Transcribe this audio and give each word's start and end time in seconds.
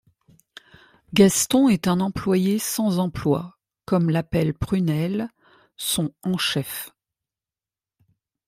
Gaston 1.13 1.69
est 1.69 1.87
un 1.87 1.99
employé 1.99 2.57
sans 2.57 2.97
emploi, 2.97 3.59
comme 3.85 4.09
l'appelle 4.09 4.55
Prunelle, 4.55 5.29
son 5.77 6.11
en 6.23 6.39
chef. 6.39 6.89